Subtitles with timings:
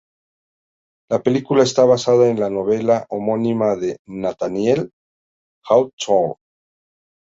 [1.11, 4.89] La película está basada en la novela homónima de Nathaniel
[5.69, 6.37] Hawthorne.